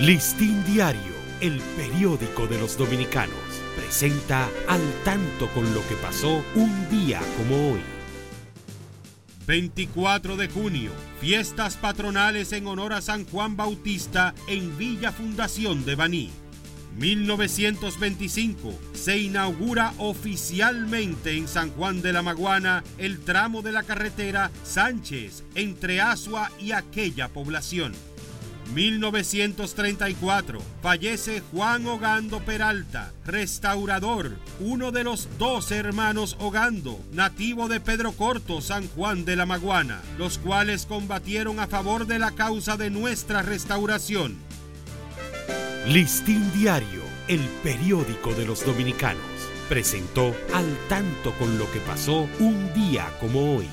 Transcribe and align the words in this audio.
Listín 0.00 0.62
Diario, 0.66 1.14
el 1.40 1.58
periódico 1.74 2.46
de 2.46 2.58
los 2.58 2.76
dominicanos, 2.76 3.34
presenta 3.74 4.46
al 4.68 4.82
tanto 5.06 5.48
con 5.54 5.72
lo 5.72 5.80
que 5.88 5.94
pasó 5.94 6.44
un 6.54 6.90
día 6.90 7.18
como 7.38 7.72
hoy. 7.72 7.80
24 9.46 10.36
de 10.36 10.48
junio, 10.48 10.90
fiestas 11.18 11.76
patronales 11.76 12.52
en 12.52 12.66
honor 12.66 12.92
a 12.92 13.00
San 13.00 13.24
Juan 13.24 13.56
Bautista 13.56 14.34
en 14.48 14.76
Villa 14.76 15.12
Fundación 15.12 15.86
de 15.86 15.94
Baní. 15.94 16.30
1925 16.98 18.78
se 18.92 19.16
inaugura 19.16 19.94
oficialmente 19.96 21.38
en 21.38 21.48
San 21.48 21.70
Juan 21.70 22.02
de 22.02 22.12
la 22.12 22.20
Maguana 22.20 22.84
el 22.98 23.20
tramo 23.20 23.62
de 23.62 23.72
la 23.72 23.82
carretera 23.82 24.50
Sánchez 24.62 25.42
entre 25.54 26.02
Asua 26.02 26.50
y 26.60 26.72
aquella 26.72 27.28
población. 27.28 27.94
1934 28.74 30.60
fallece 30.82 31.42
Juan 31.52 31.86
Ogando 31.86 32.40
Peralta, 32.40 33.12
restaurador, 33.24 34.36
uno 34.60 34.92
de 34.92 35.04
los 35.04 35.28
dos 35.38 35.70
hermanos 35.70 36.36
Ogando, 36.40 37.00
nativo 37.12 37.68
de 37.68 37.80
Pedro 37.80 38.12
Corto, 38.12 38.60
San 38.60 38.88
Juan 38.88 39.24
de 39.24 39.36
la 39.36 39.46
Maguana, 39.46 40.00
los 40.18 40.38
cuales 40.38 40.86
combatieron 40.86 41.60
a 41.60 41.66
favor 41.66 42.06
de 42.06 42.18
la 42.18 42.32
causa 42.32 42.76
de 42.76 42.90
nuestra 42.90 43.42
restauración. 43.42 44.36
Listín 45.86 46.52
Diario, 46.52 47.02
el 47.28 47.40
periódico 47.62 48.34
de 48.34 48.44
los 48.44 48.66
dominicanos, 48.66 49.22
presentó 49.68 50.34
al 50.52 50.66
tanto 50.88 51.32
con 51.38 51.58
lo 51.58 51.70
que 51.70 51.80
pasó 51.80 52.28
un 52.40 52.72
día 52.74 53.06
como 53.20 53.56
hoy. 53.56 53.68